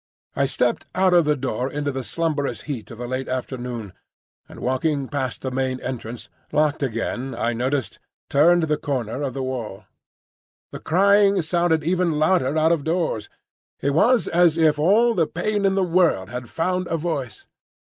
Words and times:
I 0.35 0.47
stepped 0.47 0.85
out 0.95 1.13
of 1.13 1.25
the 1.25 1.35
door 1.35 1.69
into 1.71 1.91
the 1.91 2.03
slumberous 2.03 2.61
heat 2.61 2.89
of 2.89 2.97
the 2.97 3.05
late 3.07 3.27
afternoon, 3.27 3.93
and 4.49 4.59
walking 4.59 5.07
past 5.07 5.43
the 5.43 5.51
main 5.51 5.79
entrance—locked 5.79 6.81
again, 6.81 7.35
I 7.35 7.53
noticed—turned 7.53 8.63
the 8.63 8.77
corner 8.77 9.21
of 9.21 9.35
the 9.35 9.43
wall. 9.43 9.83
The 10.71 10.79
crying 10.79 11.43
sounded 11.43 11.83
even 11.83 12.13
louder 12.13 12.57
out 12.57 12.71
of 12.71 12.83
doors. 12.83 13.29
It 13.79 13.91
was 13.91 14.27
as 14.27 14.57
if 14.57 14.79
all 14.79 15.13
the 15.13 15.27
pain 15.27 15.65
in 15.67 15.75
the 15.75 15.83
world 15.83 16.31
had 16.31 16.49
found 16.49 16.87
a 16.87 16.97
voice. 16.97 17.45